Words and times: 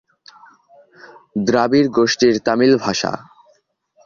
দ্রাবিড়-গোষ্ঠীর 1.45 2.35
তামিল 2.45 2.73
ভাষা। 2.77 3.11